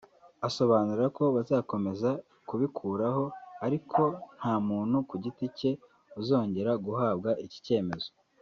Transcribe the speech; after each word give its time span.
asobanura 0.47 1.05
ko 1.17 1.23
bazakomeza 1.35 2.09
kubikoreraho 2.47 3.25
ariko 3.65 3.93
ko 3.95 4.05
nta 4.37 4.53
muntu 4.67 4.95
ku 5.09 5.15
giti 5.23 5.45
cye 5.57 5.71
uzongera 6.19 6.71
guhabwa 6.85 7.31
iki 7.45 7.59
cyemezo 7.67 8.09